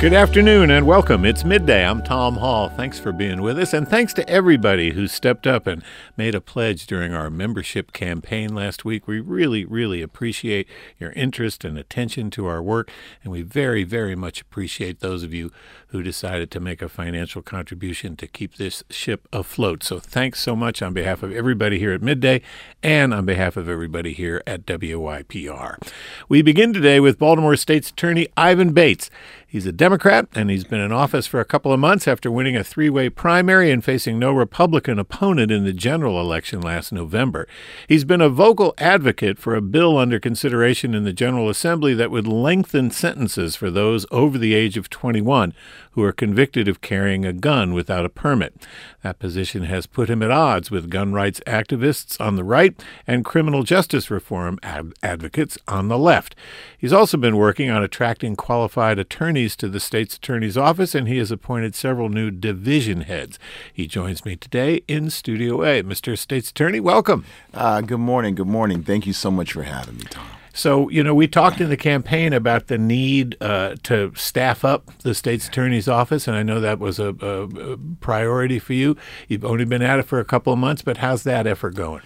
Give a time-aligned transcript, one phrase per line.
[0.00, 1.24] Good afternoon and welcome.
[1.24, 1.84] It's midday.
[1.84, 2.68] I'm Tom Hall.
[2.68, 5.82] Thanks for being with us, and thanks to everybody who stepped up and
[6.16, 9.08] made a pledge during our membership campaign last week.
[9.08, 10.68] We really, really appreciate
[11.00, 12.92] your interest and attention to our work,
[13.24, 15.50] and we very, very much appreciate those of you
[15.88, 19.82] who decided to make a financial contribution to keep this ship afloat.
[19.82, 22.42] So thanks so much on behalf of everybody here at Midday
[22.84, 25.90] and on behalf of everybody here at WYPR.
[26.28, 29.10] We begin today with Baltimore State's Attorney Ivan Bates.
[29.50, 32.54] He's a Democrat, and he's been in office for a couple of months after winning
[32.54, 37.48] a three way primary and facing no Republican opponent in the general election last November.
[37.88, 42.10] He's been a vocal advocate for a bill under consideration in the General Assembly that
[42.10, 45.54] would lengthen sentences for those over the age of 21
[45.92, 48.54] who are convicted of carrying a gun without a permit.
[49.02, 53.24] That position has put him at odds with gun rights activists on the right and
[53.24, 56.36] criminal justice reform ad- advocates on the left.
[56.76, 61.18] He's also been working on attracting qualified attorneys to the state's attorney's office, and he
[61.18, 63.38] has appointed several new division heads.
[63.72, 65.82] He joins me today in Studio A.
[65.82, 66.18] Mr.
[66.18, 67.24] State's Attorney, welcome.
[67.54, 68.34] Uh, good morning.
[68.34, 68.82] Good morning.
[68.82, 70.26] Thank you so much for having me, Tom.
[70.52, 74.90] So, you know, we talked in the campaign about the need uh, to staff up
[74.98, 78.96] the state's attorney's office, and I know that was a, a, a, priority for you.
[79.28, 82.02] You've only been at it for a couple of months, but how's that effort going?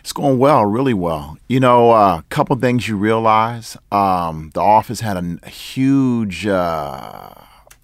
[0.00, 1.38] It's going well, really well.
[1.48, 7.30] You know, a uh, couple things you realize um, the office had a huge uh,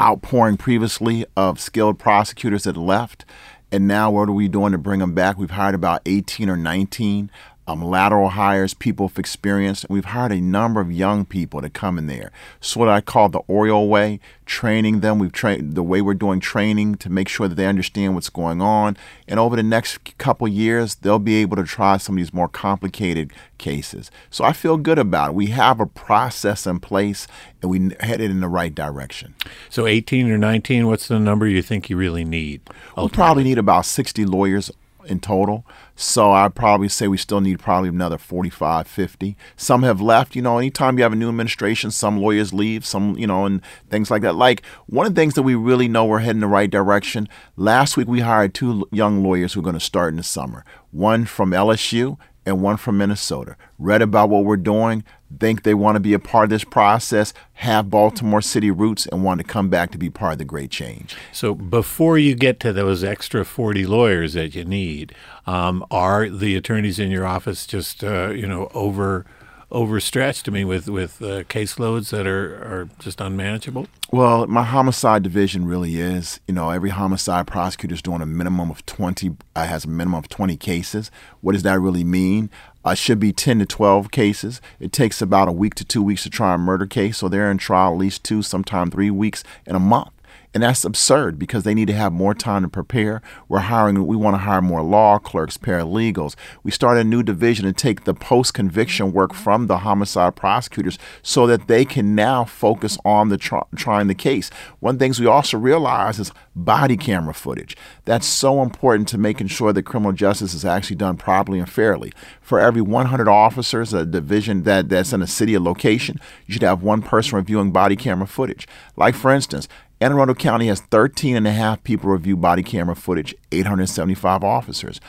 [0.01, 3.25] outpouring previously of skilled prosecutors that left.
[3.71, 5.37] And now, what are we doing to bring them back?
[5.37, 7.31] We've hired about 18 or 19
[7.67, 9.85] um, lateral hires, people with experience.
[9.89, 12.31] We've hired a number of young people to come in there.
[12.61, 15.19] So what I call the Oriole way, training them.
[15.19, 18.63] We've trained the way we're doing training to make sure that they understand what's going
[18.63, 18.97] on.
[19.27, 22.49] And over the next couple years, they'll be able to try some of these more
[22.49, 24.11] complicated cases.
[24.31, 25.35] So I feel good about it.
[25.35, 27.27] We have a process in place,
[27.61, 29.35] and we headed in the right direction.
[29.69, 32.61] So 18 or 19, what's the number you think you really need?
[32.97, 33.05] Ultimately?
[33.05, 34.71] We probably need about 60 lawyers
[35.07, 35.65] in total.
[35.95, 39.37] So I'd probably say we still need probably another 45, 50.
[39.57, 40.37] Some have left.
[40.37, 43.63] You know, anytime you have a new administration, some lawyers leave, some, you know, and
[43.91, 44.35] things like that.
[44.35, 47.29] Like one of the things that we really know we're heading the right direction.
[47.57, 50.65] Last week we hired two young lawyers who are going to start in the summer.
[50.91, 53.57] One from LSU and one from Minnesota.
[53.79, 55.05] Read about what we're doing,
[55.39, 59.25] think they want to be a part of this process, have Baltimore City roots, and
[59.25, 61.17] want to come back to be part of the great change.
[61.33, 65.15] So, before you get to those extra 40 lawyers that you need,
[65.47, 69.27] um, are the attorneys in your office just, uh, you know, over
[69.71, 70.49] overstretched?
[70.49, 73.87] I mean, with with uh, caseloads that are are just unmanageable.
[74.13, 76.41] Well, my homicide division really is.
[76.47, 79.37] You know, every homicide prosecutor is doing a minimum of twenty.
[79.55, 81.11] Uh, has a minimum of twenty cases.
[81.41, 82.51] What does that really mean?
[82.85, 84.61] Uh, should be 10 to 12 cases.
[84.79, 87.51] It takes about a week to two weeks to try a murder case, so they're
[87.51, 90.11] in trial at least two, sometimes three weeks in a month.
[90.55, 93.23] And that's absurd because they need to have more time to prepare.
[93.49, 96.35] We're hiring, we want to hire more law clerks, paralegals.
[96.63, 100.99] We start a new division to take the post conviction work from the homicide prosecutors
[101.23, 104.51] so that they can now focus on the trying the case.
[104.81, 107.77] One of the things we also realize is body camera footage.
[108.05, 112.13] That's so important to making sure that criminal justice is actually done properly and fairly.
[112.41, 116.63] For every 100 officers, a division that, that's in a city or location, you should
[116.63, 118.67] have one person reviewing body camera footage.
[118.97, 119.69] Like, for instance,
[119.99, 125.01] Anne Arundel County has 13 and a half people review body camera footage, 875 officers.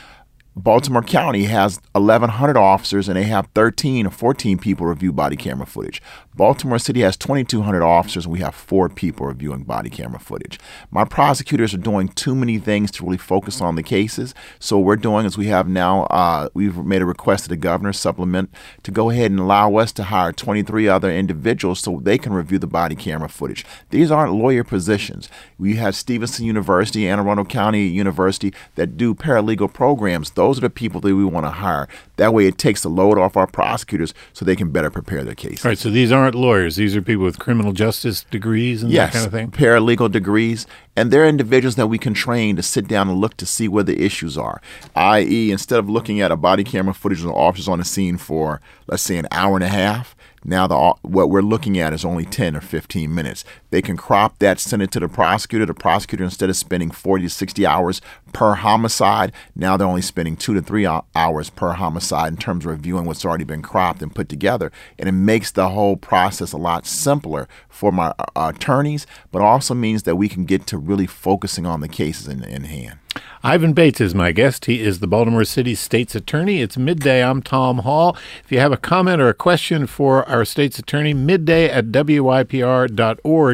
[0.56, 5.66] Baltimore County has 1,100 officers and they have 13 or 14 people review body camera
[5.66, 6.02] footage.
[6.38, 10.58] Baltimore City has 2,200 officers and we have four people reviewing body camera footage.
[10.90, 14.34] My prosecutors are doing too many things to really focus on the cases.
[14.58, 17.56] So what we're doing is we have now uh, we've made a request to the
[17.56, 18.50] governor supplement
[18.82, 22.58] to go ahead and allow us to hire 23 other individuals so they can review
[22.58, 23.64] the body camera footage.
[23.90, 25.28] These aren't lawyer positions.
[25.58, 30.30] We have Stevenson University, Anne Arundel County University that do paralegal programs.
[30.30, 31.88] Those those are the people that we want to hire.
[32.18, 35.34] That way, it takes the load off our prosecutors so they can better prepare their
[35.34, 35.64] case.
[35.64, 35.78] All right.
[35.78, 39.26] So these aren't lawyers; these are people with criminal justice degrees and yes, that kind
[39.26, 39.50] of thing.
[39.50, 40.66] paralegal degrees,
[40.96, 43.84] and they're individuals that we can train to sit down and look to see where
[43.84, 44.60] the issues are.
[44.94, 48.18] I.e., instead of looking at a body camera footage of the officers on the scene
[48.18, 50.14] for, let's say, an hour and a half,
[50.44, 53.44] now, the, what we're looking at is only 10 or 15 minutes.
[53.70, 55.66] They can crop that, send it to the prosecutor.
[55.66, 58.00] The prosecutor, instead of spending 40 to 60 hours
[58.32, 62.70] per homicide, now they're only spending two to three hours per homicide in terms of
[62.70, 64.72] reviewing what's already been cropped and put together.
[64.98, 69.74] And it makes the whole process a lot simpler for my uh, attorneys, but also
[69.74, 72.98] means that we can get to really focusing on the cases in, in hand.
[73.42, 74.64] Ivan Bates is my guest.
[74.64, 76.60] He is the Baltimore City State's Attorney.
[76.60, 77.22] It's midday.
[77.22, 78.16] I'm Tom Hall.
[78.44, 81.92] If you have a comment or a question for our State's Attorney, midday at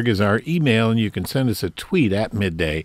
[0.07, 2.83] Is our email, and you can send us a tweet at midday.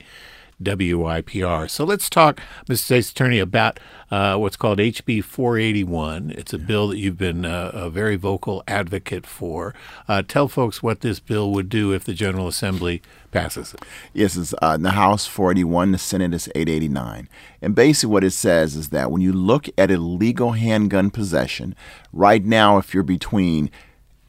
[0.63, 1.71] WYPR.
[1.71, 2.79] So let's talk, Mr.
[2.79, 3.81] State's Attorney, about
[4.11, 6.35] uh, what's called HB 481.
[6.37, 9.75] It's a bill that you've been uh, a very vocal advocate for.
[10.07, 13.01] Uh, tell folks what this bill would do if the General Assembly
[13.31, 13.81] passes it.
[14.13, 17.29] Yes, it's uh, in the House 481, the Senate is 889.
[17.63, 21.75] And basically, what it says is that when you look at illegal handgun possession,
[22.13, 23.71] right now, if you're between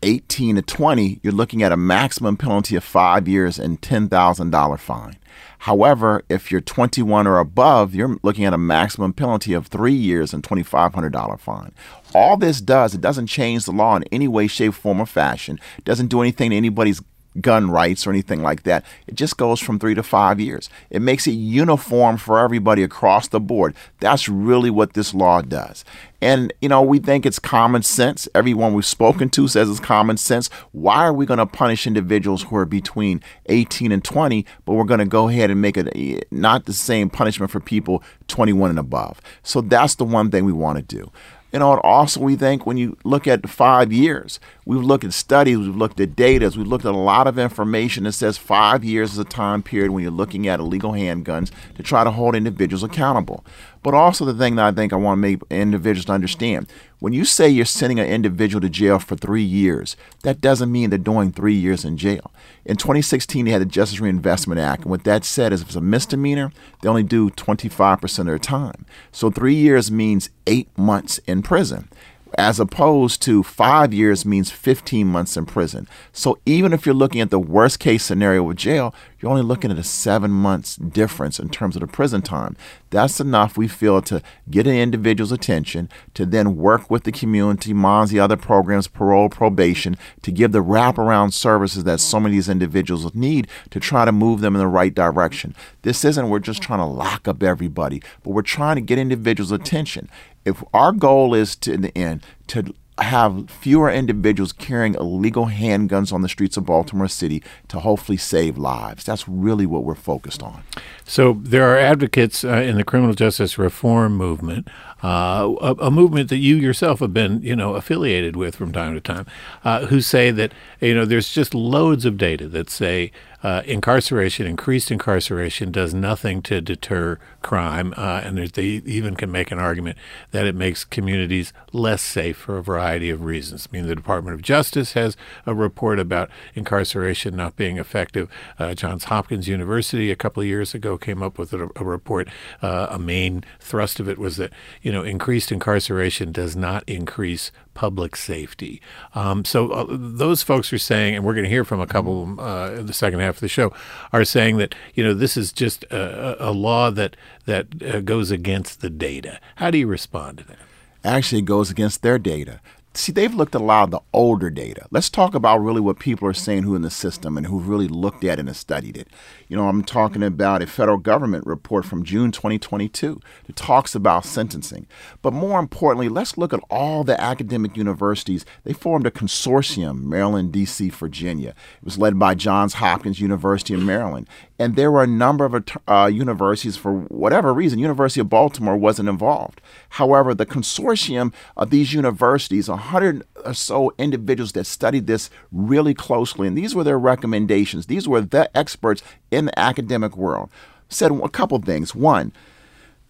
[0.04, 5.18] 18 to 20, you're looking at a maximum penalty of five years and $10,000 fine.
[5.60, 10.34] However, if you're 21 or above, you're looking at a maximum penalty of three years
[10.34, 11.72] and $2,500 fine.
[12.16, 15.60] All this does, it doesn't change the law in any way, shape, form, or fashion.
[15.78, 17.02] It doesn't do anything to anybody's
[17.40, 18.86] gun rights or anything like that.
[19.08, 20.70] It just goes from three to five years.
[20.90, 23.74] It makes it uniform for everybody across the board.
[24.00, 25.86] That's really what this law does.
[26.22, 28.28] And, you know, we think it's common sense.
[28.36, 30.50] Everyone we've spoken to says it's common sense.
[30.72, 34.84] Why are we going to punish individuals who are between 18 and 20, but we're
[34.84, 38.70] going to go ahead and make it eh, not the same punishment for people 21
[38.70, 39.20] and above?
[39.42, 41.12] So that's the one thing we want to do.
[41.52, 45.14] You know, and also we think when you look at five years, we've looked at
[45.14, 48.84] studies, we've looked at data, we've looked at a lot of information that says five
[48.86, 52.36] years is a time period when you're looking at illegal handguns to try to hold
[52.36, 53.44] individuals accountable.
[53.84, 56.68] But also the thing that I think I want to make individuals understand,
[57.00, 60.90] when you say you're sending an individual to jail for three years, that doesn't mean
[60.90, 62.32] they're doing three years in jail.
[62.64, 65.76] In 2016, they had the Justice Reinvestment Act, and what that said is if it's
[65.76, 66.52] a misdemeanor,
[66.82, 68.86] they only do 25% of their time.
[69.12, 71.90] So three years means eight months in prison
[72.38, 75.88] as opposed to five years means 15 months in prison.
[76.12, 79.72] So even if you're looking at the worst case scenario with jail, you're only looking
[79.72, 82.56] at a seven months difference in terms of the prison time.
[82.90, 87.74] That's enough, we feel, to get an individual's attention, to then work with the community,
[87.74, 92.38] MONSE, the other programs, parole, probation, to give the wraparound services that so many of
[92.38, 95.56] these individuals need to try to move them in the right direction.
[95.84, 99.52] This isn't we're just trying to lock up everybody, but we're trying to get individuals'
[99.52, 100.10] attention
[100.46, 106.14] if our goal is to in the end to have fewer individuals carrying illegal handguns
[106.14, 109.04] on the streets of Baltimore City to hopefully save lives.
[109.04, 110.64] That's really what we're focused on.
[111.04, 114.68] So there are advocates uh, in the criminal justice reform movement,
[115.04, 118.94] uh, a, a, movement that you yourself have been, you know, affiliated with from time
[118.94, 119.26] to time,
[119.64, 123.12] uh, who say that you know there's just loads of data that say
[123.44, 129.52] uh, incarceration, increased incarceration, does nothing to deter crime, uh, and they even can make
[129.52, 129.98] an argument
[130.32, 133.68] that it makes communities less safe for a variety of reasons.
[133.72, 138.30] I mean, the Department of Justice has a report about incarceration not being effective.
[138.60, 142.28] Uh, Johns Hopkins University a couple of years ago came up with a, a report.
[142.62, 144.52] Uh, a main thrust of it was that
[144.82, 148.82] you know increased incarceration does not increase public safety.
[149.16, 152.40] Um, so uh, those folks are saying, and we're going to hear from a couple
[152.40, 153.74] uh, in the second half of the show,
[154.12, 157.16] are saying that you know this is just a, a law that
[157.46, 159.40] that uh, goes against the data.
[159.56, 160.60] How do you respond to that?
[161.04, 162.60] Actually, it goes against their data
[162.94, 164.86] see, they've looked at a lot of the older data.
[164.92, 167.88] Let's talk about really what people are saying who in the system and who've really
[167.88, 169.08] looked at it and studied it.
[169.48, 174.26] You know, I'm talking about a federal government report from June 2022 that talks about
[174.26, 174.88] sentencing.
[175.22, 178.46] But more importantly, let's look at all the academic universities.
[178.64, 181.50] They formed a consortium, Maryland, D.C., Virginia.
[181.50, 184.28] It was led by Johns Hopkins University in Maryland.
[184.62, 189.10] And there were a number of uh, universities, for whatever reason, University of Baltimore wasn't
[189.10, 189.60] involved.
[189.90, 196.48] However, the consortium of these universities, 100 or so individuals that studied this really closely,
[196.48, 197.88] and these were their recommendations.
[197.88, 199.02] These were the experts
[199.32, 200.52] in the academic world.
[200.90, 201.96] Said a couple things.
[201.96, 202.32] One,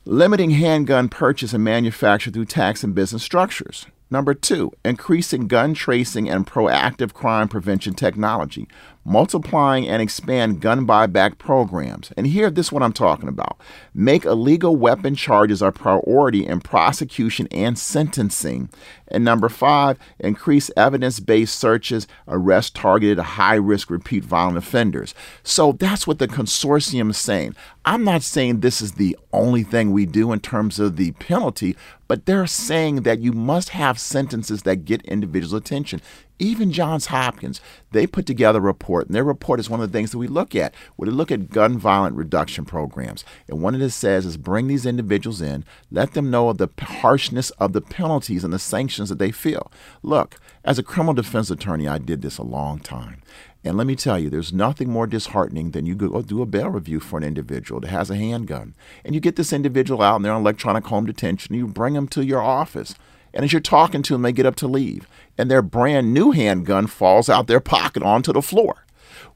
[0.06, 3.88] limiting handgun purchase and manufacture through tax and business structures.
[4.10, 8.68] Number two, increasing gun tracing and proactive crime prevention technology,
[9.04, 12.12] multiplying and expand gun buyback programs.
[12.16, 13.60] And here, this is what I'm talking about.
[13.94, 18.70] Make illegal weapon charges a priority in prosecution and sentencing.
[19.08, 25.14] And number five, increase evidence based searches, arrest targeted high risk repeat violent offenders.
[25.44, 27.56] So that's what the consortium is saying.
[27.84, 31.76] I'm not saying this is the only thing we do in terms of the penalty,
[32.08, 36.02] but they're saying that you must have sentences that get individuals' attention.
[36.38, 39.98] Even Johns Hopkins, they put together a report, and their report is one of the
[39.98, 40.74] things that we look at.
[40.98, 43.24] We look at gun violence reduction programs.
[43.48, 46.68] And one of it says is bring these individuals in, let them know of the
[46.80, 49.72] harshness of the penalties and the sanctions that they feel.
[50.04, 53.22] Look, as a criminal defense attorney, I did this a long time.
[53.64, 56.70] And let me tell you, there's nothing more disheartening than you go do a bail
[56.70, 58.74] review for an individual that has a handgun.
[59.06, 61.54] And you get this individual out and they're on electronic home detention.
[61.54, 62.96] and You bring them to your office.
[63.34, 65.08] And as you're talking to them, they get up to leave.
[65.38, 68.86] And their brand new handgun falls out their pocket onto the floor.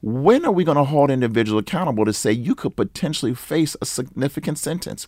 [0.02, 3.86] When are we going to hold individuals accountable to say you could potentially face a
[3.86, 5.06] significant sentence?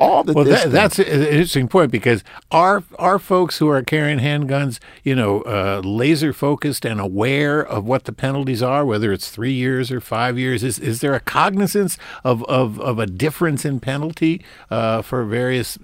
[0.00, 4.18] All that well, that, that's an interesting point because our our folks who are carrying
[4.18, 9.30] handguns, you know, uh, laser focused and aware of what the penalties are, whether it's
[9.30, 10.62] three years or five years.
[10.62, 15.78] Is is there a cognizance of of, of a difference in penalty uh, for various,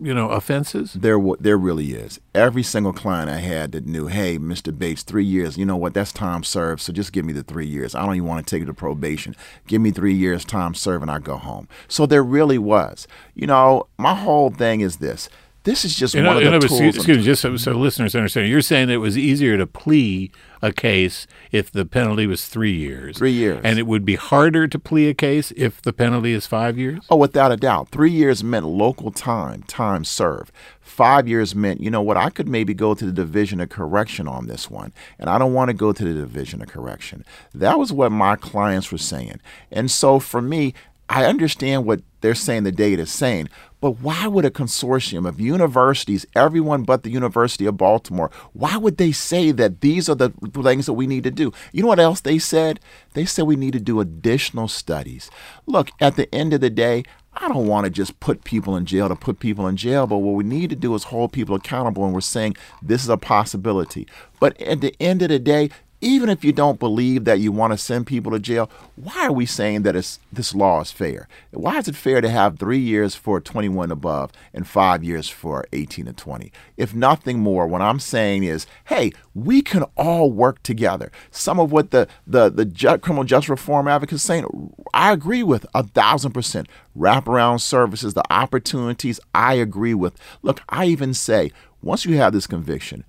[0.00, 0.94] you know, offenses?
[0.94, 2.20] There there really is.
[2.34, 4.76] Every single client I had that knew, hey, Mr.
[4.76, 5.58] Bates, three years.
[5.58, 5.92] You know what?
[5.92, 6.80] That's time served.
[6.80, 7.94] So just give me the three years.
[7.94, 9.36] I don't even want to take it to probation.
[9.66, 11.68] Give me three years time served, and I go home.
[11.86, 13.06] So there really was.
[13.34, 15.28] You know know, my whole thing is this.
[15.64, 16.96] This is just you know, one of the tools.
[16.96, 18.48] Excuse me, just so, so, listeners understand.
[18.48, 20.30] You're saying that it was easier to plea
[20.62, 23.18] a case if the penalty was three years.
[23.18, 23.60] Three years.
[23.62, 27.04] And it would be harder to plea a case if the penalty is five years?
[27.10, 27.90] Oh, without a doubt.
[27.90, 30.52] Three years meant local time, time served.
[30.80, 34.26] Five years meant, you know what, I could maybe go to the Division of Correction
[34.26, 34.92] on this one.
[35.18, 37.26] And I don't want to go to the Division of Correction.
[37.54, 39.40] That was what my clients were saying.
[39.70, 40.72] And so for me,
[41.10, 43.48] I understand what they're saying the data is saying,
[43.80, 48.96] but why would a consortium of universities, everyone but the University of Baltimore, why would
[48.96, 50.30] they say that these are the
[50.62, 51.52] things that we need to do?
[51.72, 52.80] You know what else they said?
[53.14, 55.30] They said we need to do additional studies.
[55.66, 57.04] Look, at the end of the day,
[57.40, 60.18] I don't want to just put people in jail to put people in jail, but
[60.18, 62.04] what we need to do is hold people accountable.
[62.04, 64.08] And we're saying this is a possibility.
[64.40, 67.72] But at the end of the day, even if you don't believe that you want
[67.72, 69.94] to send people to jail, why are we saying that
[70.32, 71.26] this law is fair?
[71.50, 75.66] Why is it fair to have three years for 21 above and five years for
[75.72, 76.52] 18 to 20?
[76.76, 81.10] If nothing more, what I'm saying is, hey, we can all work together.
[81.30, 85.66] Some of what the the the ju- criminal justice reform advocates saying, I agree with
[85.74, 86.68] a thousand percent.
[86.96, 90.18] Wraparound services, the opportunities, I agree with.
[90.42, 91.52] Look, I even say
[91.82, 93.04] once you have this conviction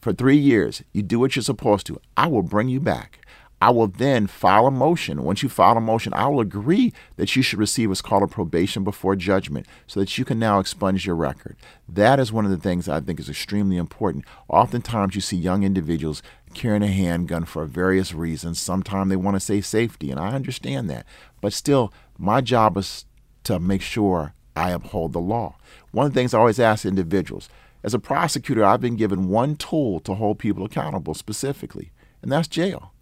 [0.00, 2.00] for three years, you do what you're supposed to.
[2.16, 3.18] I will bring you back.
[3.62, 5.22] I will then file a motion.
[5.22, 8.26] Once you file a motion, I will agree that you should receive what's called a
[8.26, 11.54] probation before judgment so that you can now expunge your record.
[11.88, 14.24] That is one of the things I think is extremely important.
[14.48, 18.58] Oftentimes, you see young individuals carrying a handgun for various reasons.
[18.58, 21.06] Sometimes they want to say safety, and I understand that.
[21.40, 23.04] But still, my job is
[23.44, 25.54] to make sure I uphold the law.
[25.92, 27.48] One of the things I always ask individuals
[27.82, 31.90] as a prosecutor, I've been given one tool to hold people accountable specifically,
[32.22, 32.92] and that's jail.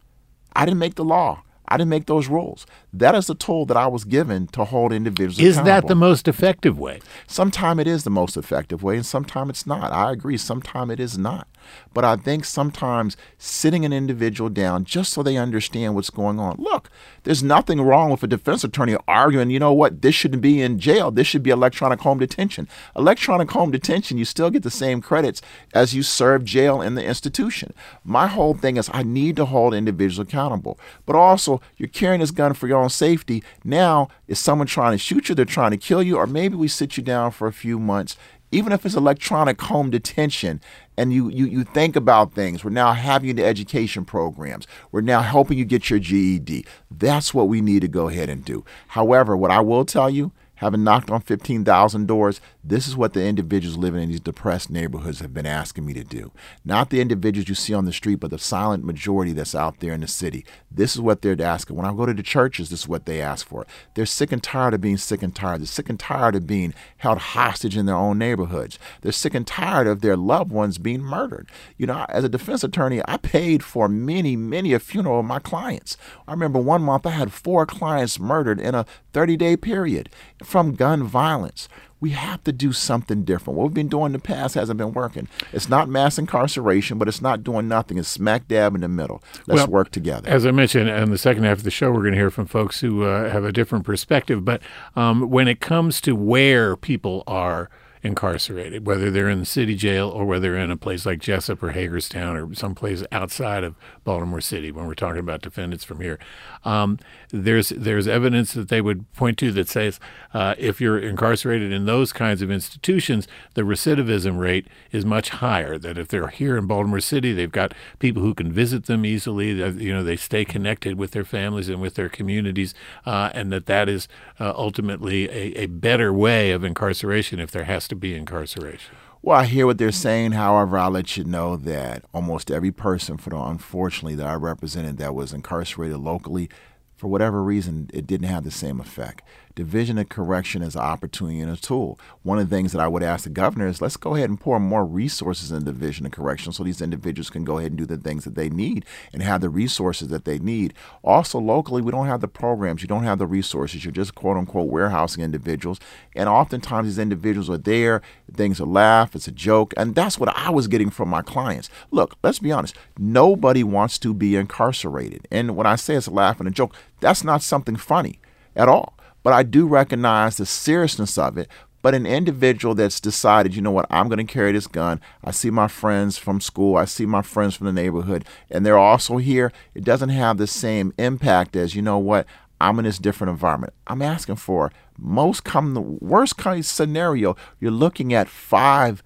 [0.54, 1.42] I didn't make the law.
[1.70, 2.66] I didn't make those rules.
[2.92, 6.26] That is the tool that I was given to hold individuals is that the most
[6.26, 7.00] effective way?
[7.28, 9.92] Sometimes it is the most effective way, and sometimes it's not.
[9.92, 10.36] I agree.
[10.36, 11.46] Sometimes it is not.
[11.92, 16.56] But I think sometimes sitting an individual down just so they understand what's going on.
[16.58, 16.90] Look,
[17.24, 20.78] there's nothing wrong with a defense attorney arguing, you know what, this shouldn't be in
[20.78, 21.10] jail.
[21.10, 22.68] This should be electronic home detention.
[22.96, 25.42] Electronic home detention, you still get the same credits
[25.74, 27.74] as you serve jail in the institution.
[28.04, 30.78] My whole thing is I need to hold individuals accountable.
[31.06, 33.42] But also, you're carrying this gun for your own safety.
[33.64, 35.34] Now, is someone trying to shoot you?
[35.34, 36.16] They're trying to kill you?
[36.16, 38.16] Or maybe we sit you down for a few months
[38.52, 40.60] even if it's electronic home detention
[40.96, 44.66] and you, you, you think about things, we're now having into education programs.
[44.90, 46.66] We're now helping you get your GED.
[46.90, 48.64] That's what we need to go ahead and do.
[48.88, 53.24] However, what I will tell you having knocked on 15,000 doors, this is what the
[53.24, 56.30] individuals living in these depressed neighborhoods have been asking me to do.
[56.66, 59.94] Not the individuals you see on the street, but the silent majority that's out there
[59.94, 60.44] in the city.
[60.70, 61.76] This is what they're asking.
[61.76, 63.66] When I go to the churches, this is what they ask for.
[63.94, 65.60] They're sick and tired of being sick and tired.
[65.60, 68.78] They're sick and tired of being held hostage in their own neighborhoods.
[69.00, 71.48] They're sick and tired of their loved ones being murdered.
[71.78, 75.38] You know, as a defense attorney, I paid for many, many a funeral of my
[75.38, 75.96] clients.
[76.28, 80.10] I remember one month I had four clients murdered in a 30 day period
[80.50, 81.68] from gun violence.
[82.00, 83.58] We have to do something different.
[83.58, 85.28] What we've been doing in the past hasn't been working.
[85.52, 87.98] It's not mass incarceration, but it's not doing nothing.
[87.98, 89.22] It's smack dab in the middle.
[89.46, 90.28] Let's well, work together.
[90.28, 92.46] As I mentioned in the second half of the show, we're going to hear from
[92.46, 94.44] folks who uh, have a different perspective.
[94.46, 94.62] But
[94.96, 97.68] um, when it comes to where people are,
[98.02, 101.70] incarcerated, whether they're in the city jail or whether in a place like Jessup or
[101.70, 104.72] Hagerstown or someplace outside of Baltimore City.
[104.72, 106.18] When we're talking about defendants from here,
[106.64, 106.98] um,
[107.30, 110.00] there's there's evidence that they would point to that says
[110.32, 115.76] uh, if you're incarcerated in those kinds of institutions, the recidivism rate is much higher.
[115.76, 119.50] That if they're here in Baltimore City, they've got people who can visit them easily.
[119.50, 122.72] You know, they stay connected with their families and with their communities,
[123.04, 127.64] uh, and that that is uh, ultimately a, a better way of incarceration if there
[127.64, 128.96] has to be incarceration.
[129.22, 130.32] Well, I hear what they're saying.
[130.32, 134.96] However, I'll let you know that almost every person, for the unfortunately that I represented
[134.96, 136.48] that was incarcerated locally,
[136.96, 139.22] for whatever reason, it didn't have the same effect.
[139.56, 141.98] Division of correction is an opportunity and a tool.
[142.22, 144.38] One of the things that I would ask the governor is let's go ahead and
[144.38, 147.84] pour more resources in division of correction so these individuals can go ahead and do
[147.84, 150.72] the things that they need and have the resources that they need.
[151.02, 153.84] Also, locally, we don't have the programs, you don't have the resources.
[153.84, 155.80] You're just quote unquote warehousing individuals.
[156.14, 158.02] And oftentimes, these individuals are there,
[158.32, 159.74] things are laugh, it's a joke.
[159.76, 161.68] And that's what I was getting from my clients.
[161.90, 165.26] Look, let's be honest, nobody wants to be incarcerated.
[165.30, 168.20] And when I say it's a laugh and a joke, that's not something funny
[168.54, 168.94] at all.
[169.22, 171.48] But I do recognize the seriousness of it.
[171.82, 175.00] But an individual that's decided, you know what, I'm going to carry this gun.
[175.24, 178.76] I see my friends from school, I see my friends from the neighborhood, and they're
[178.76, 179.50] also here.
[179.74, 182.26] It doesn't have the same impact as, you know what,
[182.60, 183.72] I'm in this different environment.
[183.86, 189.02] I'm asking for most come the worst case scenario, you're looking at five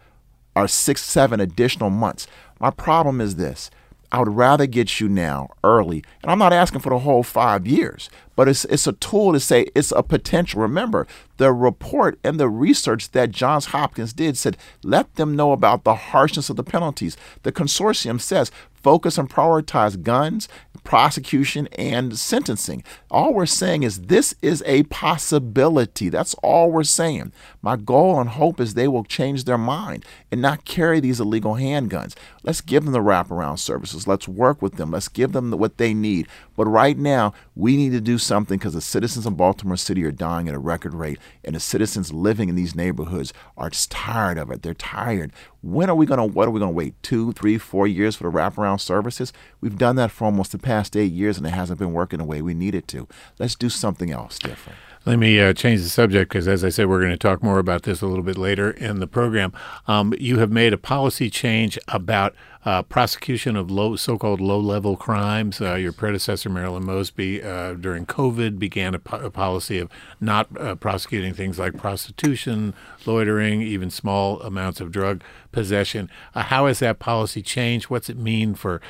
[0.56, 2.26] or six, seven additional months.
[2.58, 3.70] My problem is this
[4.14, 6.04] I would rather get you now early.
[6.22, 9.40] And I'm not asking for the whole five years, but it's, it's a tool to
[9.40, 10.62] say it's a potential.
[10.62, 15.82] Remember, the report and the research that Johns Hopkins did said let them know about
[15.82, 17.16] the harshness of the penalties.
[17.42, 20.46] The consortium says focus and prioritize guns,
[20.84, 22.84] prosecution, and sentencing.
[23.10, 26.08] All we're saying is this is a possibility.
[26.08, 27.32] That's all we're saying.
[27.64, 31.54] My goal and hope is they will change their mind and not carry these illegal
[31.54, 32.14] handguns.
[32.42, 34.06] Let's give them the wraparound services.
[34.06, 34.90] Let's work with them.
[34.90, 36.28] Let's give them what they need.
[36.56, 40.12] But right now, we need to do something because the citizens of Baltimore City are
[40.12, 44.36] dying at a record rate, and the citizens living in these neighborhoods are just tired
[44.36, 44.60] of it.
[44.60, 45.32] They're tired.
[45.62, 47.02] When are we going to, what are we going to wait?
[47.02, 49.32] Two, three, four years for the wraparound services?
[49.62, 52.26] We've done that for almost the past eight years, and it hasn't been working the
[52.26, 53.08] way we need it to.
[53.38, 54.78] Let's do something else different.
[55.06, 57.58] Let me uh, change the subject because, as I said, we're going to talk more
[57.58, 59.52] about this a little bit later in the program.
[59.86, 62.34] Um, you have made a policy change about
[62.64, 65.60] uh, prosecution of low, so-called low-level crimes.
[65.60, 69.90] Uh, your predecessor, Marilyn Mosby, uh, during COVID, began a, po- a policy of
[70.22, 72.72] not uh, prosecuting things like prostitution,
[73.04, 76.08] loitering, even small amounts of drug possession.
[76.34, 77.90] Uh, how has that policy changed?
[77.90, 78.80] What's it mean for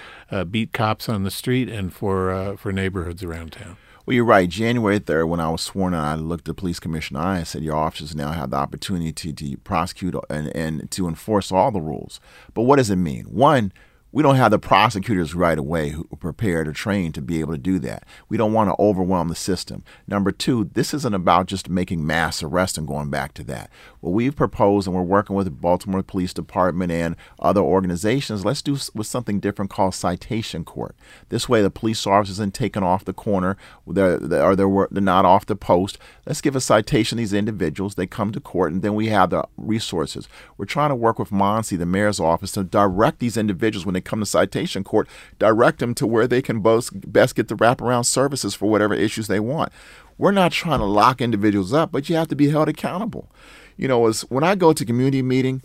[0.48, 3.76] beat cops on the street and for for neighborhoods around town?
[4.06, 4.50] Well, you're right.
[4.50, 7.62] January 3rd, when I was sworn in, I looked the police commissioner eye and said,
[7.62, 11.80] Your officers now have the opportunity to, to prosecute and, and to enforce all the
[11.80, 12.20] rules.
[12.52, 13.24] But what does it mean?
[13.24, 13.72] One,
[14.12, 17.52] we don't have the prosecutors right away who are prepared or trained to be able
[17.52, 18.04] to do that.
[18.28, 19.82] We don't want to overwhelm the system.
[20.06, 23.70] Number two, this isn't about just making mass arrests and going back to that.
[24.04, 28.60] What we've proposed, and we're working with the Baltimore Police Department and other organizations, let's
[28.60, 30.94] do with something different called citation court.
[31.30, 35.24] This way, the police officers aren't taken off the corner, they're, they're, they're, they're not
[35.24, 35.96] off the post.
[36.26, 37.94] Let's give a citation to these individuals.
[37.94, 40.28] They come to court, and then we have the resources.
[40.58, 44.02] We're trying to work with MONSE, the mayor's office, to direct these individuals when they
[44.02, 48.04] come to citation court, direct them to where they can both best get the wraparound
[48.04, 49.72] services for whatever issues they want.
[50.18, 53.30] We're not trying to lock individuals up, but you have to be held accountable.
[53.76, 55.62] You know, is when I go to community meeting,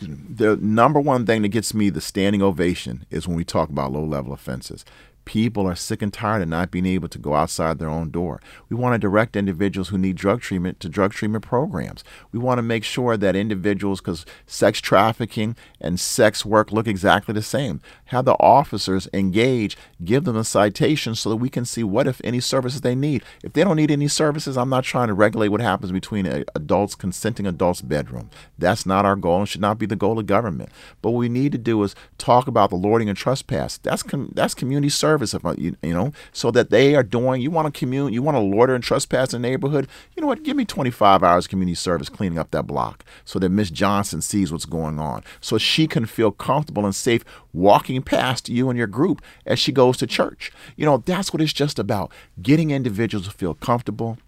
[0.00, 3.92] the number one thing that gets me the standing ovation is when we talk about
[3.92, 4.84] low level offenses.
[5.24, 8.40] People are sick and tired of not being able to go outside their own door.
[8.68, 12.02] We want to direct individuals who need drug treatment to drug treatment programs.
[12.32, 17.32] We want to make sure that individuals, because sex trafficking and sex work look exactly
[17.34, 21.84] the same, have the officers engage, give them a citation so that we can see
[21.84, 23.22] what, if any, services they need.
[23.44, 26.94] If they don't need any services, I'm not trying to regulate what happens between adults,
[26.94, 28.30] consenting adults' bedroom.
[28.58, 30.70] That's not our goal and should not be the goal of government.
[31.02, 33.78] But what we need to do is talk about the lording and trespass.
[33.78, 37.40] That's com- that's community service service of you, you know so that they are doing
[37.40, 40.26] you want to commute you want to loiter and trespass in the neighborhood you know
[40.26, 44.20] what give me 25 hours community service cleaning up that block so that miss johnson
[44.20, 48.78] sees what's going on so she can feel comfortable and safe walking past you and
[48.78, 50.52] your group as she goes to church.
[50.76, 54.18] You know that's what it's just about getting individuals to feel comfortable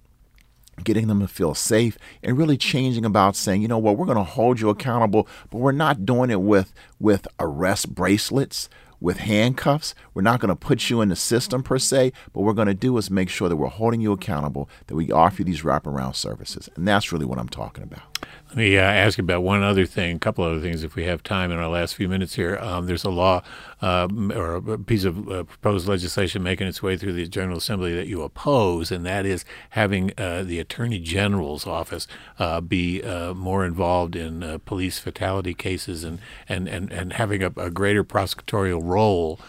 [0.82, 4.16] getting them to feel safe and really changing about saying you know what we're going
[4.16, 8.70] to hold you accountable but we're not doing it with with arrest bracelets
[9.02, 9.94] with handcuffs.
[10.14, 12.68] We're not going to put you in the system per se, but what we're going
[12.68, 15.62] to do is make sure that we're holding you accountable, that we offer you these
[15.62, 16.68] wraparound services.
[16.76, 18.11] And that's really what I'm talking about.
[18.52, 21.04] Let me uh, ask you about one other thing, a couple other things, if we
[21.04, 22.58] have time in our last few minutes here.
[22.58, 23.40] Um, there's a law
[23.80, 27.94] uh, or a piece of uh, proposed legislation making its way through the General Assembly
[27.94, 32.06] that you oppose, and that is having uh, the Attorney General's office
[32.38, 37.50] uh, be uh, more involved in police fatality cases and, and, and, and having a,
[37.56, 39.40] a greater prosecutorial role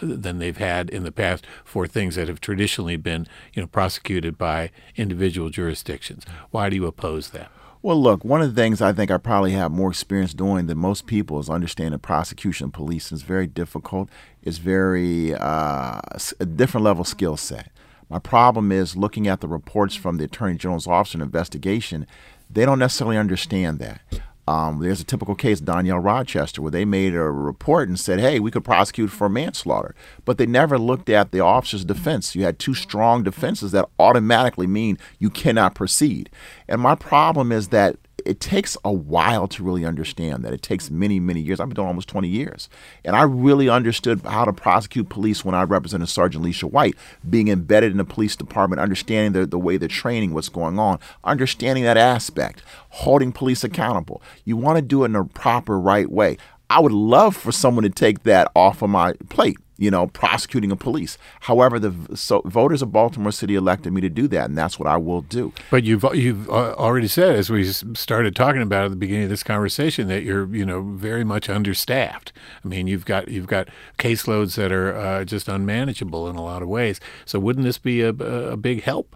[0.00, 4.38] than they've had in the past for things that have traditionally been, you know, prosecuted
[4.38, 6.24] by individual jurisdictions.
[6.52, 7.50] Why do you oppose that?
[7.80, 10.78] Well, look, one of the things I think I probably have more experience doing than
[10.78, 13.12] most people is understanding prosecution police.
[13.12, 14.08] It's very difficult.
[14.42, 16.00] It's very uh,
[16.40, 17.70] a different level skill set.
[18.10, 22.06] My problem is looking at the reports from the Attorney General's Office and Investigation.
[22.50, 24.00] They don't necessarily understand that.
[24.48, 28.40] Um, there's a typical case, Danielle Rochester, where they made a report and said, hey,
[28.40, 29.94] we could prosecute for manslaughter.
[30.24, 32.34] But they never looked at the officer's defense.
[32.34, 36.30] You had two strong defenses that automatically mean you cannot proceed.
[36.66, 40.52] And my problem is that it takes a while to really understand that.
[40.52, 41.60] It takes many, many years.
[41.60, 42.68] I've been doing almost 20 years.
[43.04, 46.96] And I really understood how to prosecute police when I represented Sergeant Alicia White,
[47.28, 50.98] being embedded in the police department, understanding the, the way the training, what's going on,
[51.24, 54.20] understanding that aspect, holding police accountable.
[54.44, 56.38] You want to do it in a proper, right way.
[56.70, 60.72] I would love for someone to take that off of my plate you know, prosecuting
[60.72, 61.16] a police.
[61.42, 64.88] However, the so voters of Baltimore City elected me to do that, and that's what
[64.88, 65.52] I will do.
[65.70, 69.30] But you've you've uh, already said, as we started talking about at the beginning of
[69.30, 72.32] this conversation, that you're you know very much understaffed.
[72.64, 76.60] I mean, you've got you've got caseloads that are uh, just unmanageable in a lot
[76.60, 76.98] of ways.
[77.24, 79.14] So, wouldn't this be a, a big help?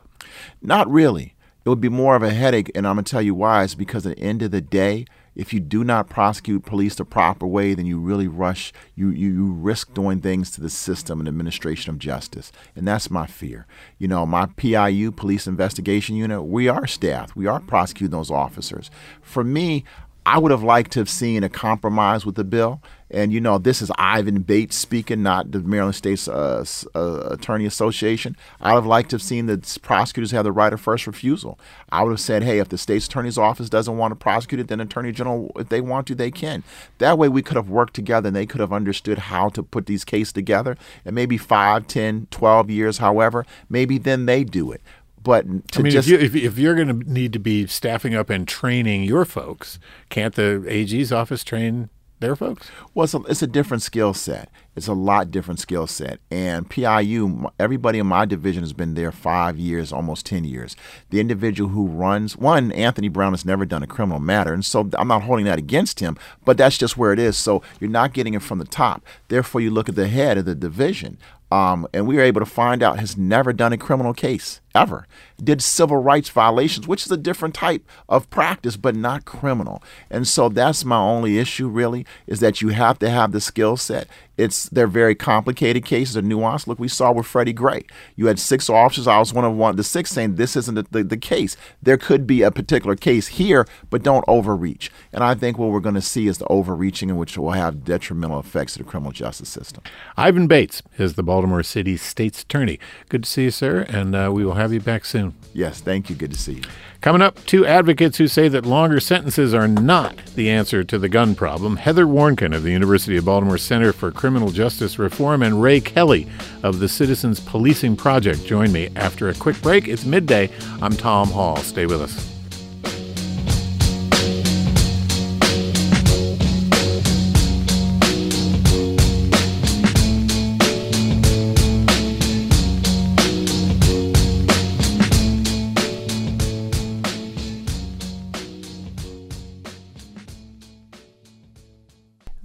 [0.62, 1.34] Not really.
[1.64, 3.64] It would be more of a headache, and I'm gonna tell you why.
[3.64, 7.04] It's because at the end of the day if you do not prosecute police the
[7.04, 11.20] proper way, then you really rush, you, you, you risk doing things to the system
[11.20, 12.52] and administration of justice.
[12.76, 13.66] And that's my fear.
[13.98, 17.34] You know, my PIU, Police Investigation Unit, we are staffed.
[17.34, 18.90] We are prosecuting those officers.
[19.22, 19.84] For me,
[20.24, 22.80] I would have liked to have seen a compromise with the bill.
[23.10, 27.66] And you know, this is Ivan Bates speaking, not the Maryland State's uh, uh, Attorney
[27.66, 28.36] Association.
[28.60, 31.58] I would have liked to have seen the prosecutors have the right of first refusal.
[31.90, 34.68] I would have said, hey, if the state's attorney's office doesn't want to prosecute it,
[34.68, 36.62] then Attorney General, if they want to, they can.
[36.98, 39.84] That way, we could have worked together and they could have understood how to put
[39.84, 40.78] these cases together.
[41.04, 44.80] And maybe 5, 10, 12 years, however, maybe then they do it.
[45.22, 48.30] But I mean, just, if, you, if, you're going to need to be staffing up
[48.30, 51.90] and training your folks, can't the AG's office train
[52.22, 52.70] their folks?
[52.94, 54.48] Well, it's a, it's a different skill set.
[54.74, 56.20] It's a lot different skill set.
[56.30, 60.74] And PIU, everybody in my division has been there five years, almost 10 years.
[61.10, 64.54] The individual who runs, one, Anthony Brown has never done a criminal matter.
[64.54, 67.36] And so I'm not holding that against him, but that's just where it is.
[67.36, 69.04] So you're not getting it from the top.
[69.28, 71.18] Therefore, you look at the head of the division.
[71.52, 75.06] Um, and we were able to find out has never done a criminal case ever.
[75.42, 79.82] Did civil rights violations, which is a different type of practice, but not criminal.
[80.10, 83.76] And so that's my only issue, really, is that you have to have the skill
[83.76, 84.06] set.
[84.38, 86.66] It's they're very complicated cases, are nuanced.
[86.66, 87.84] Look, we saw with Freddie Gray.
[88.16, 89.06] You had six officers.
[89.06, 91.56] I was one of one the six saying this isn't the, the, the case.
[91.82, 94.90] There could be a particular case here, but don't overreach.
[95.12, 97.84] And I think what we're going to see is the overreaching, in which will have
[97.84, 99.82] detrimental effects to the criminal justice system.
[100.16, 102.78] Ivan Bates is the Baltimore City State's Attorney.
[103.10, 105.31] Good to see you, sir, and uh, we will have you back soon.
[105.54, 106.16] Yes, thank you.
[106.16, 106.62] Good to see you.
[107.02, 111.08] Coming up, two advocates who say that longer sentences are not the answer to the
[111.08, 115.60] gun problem Heather Warnken of the University of Baltimore Center for Criminal Justice Reform and
[115.60, 116.28] Ray Kelly
[116.62, 119.88] of the Citizens Policing Project join me after a quick break.
[119.88, 120.48] It's midday.
[120.80, 121.56] I'm Tom Hall.
[121.56, 122.31] Stay with us.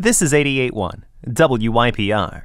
[0.08, 2.44] This is 881 WYPR.